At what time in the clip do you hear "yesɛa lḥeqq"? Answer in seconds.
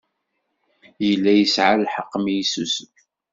1.33-2.11